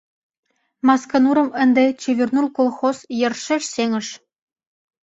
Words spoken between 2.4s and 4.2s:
колхоз йӧршеш сеҥыш.